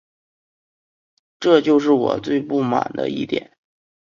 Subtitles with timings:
[1.39, 3.55] 这就是我最不满的一点